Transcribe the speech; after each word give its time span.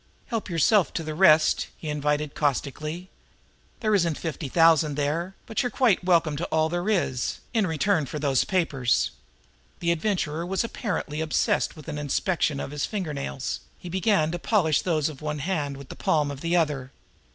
"Help 0.29 0.49
yourself 0.49 0.91
to 0.91 1.03
the 1.03 1.13
rest!" 1.13 1.67
he 1.77 1.87
invited 1.87 2.33
caustically. 2.33 3.09
"There 3.81 3.93
isn't 3.93 4.17
fifty 4.17 4.49
thousand 4.49 4.95
there, 4.95 5.35
but 5.45 5.61
you 5.61 5.67
are 5.67 5.69
quite 5.69 6.03
welcome 6.03 6.35
to 6.37 6.45
all 6.45 6.69
there 6.69 6.89
is 6.89 7.37
in 7.53 7.67
return 7.67 8.07
for 8.07 8.17
those 8.17 8.43
papers." 8.43 9.11
The 9.79 9.91
Adventurer 9.91 10.43
was 10.43 10.63
apparently 10.63 11.21
obsessed 11.21 11.75
with 11.75 11.87
an 11.87 11.99
inspection 11.99 12.59
of 12.59 12.71
his 12.71 12.87
finger 12.87 13.13
nails; 13.13 13.59
he 13.77 13.89
began 13.89 14.31
to 14.31 14.39
polish 14.39 14.81
those 14.81 15.07
of 15.07 15.21
one 15.21 15.37
hand 15.37 15.77
with 15.77 15.89
the 15.89 15.95
palm 15.95 16.31
of 16.31 16.41
the 16.41 16.55
other. 16.57 16.91